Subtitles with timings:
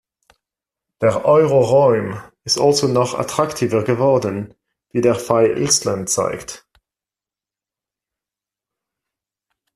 [1.01, 4.55] Der Euroraum ist also noch attraktiver geworden,
[4.91, 6.65] wie der Fall Island zeigt.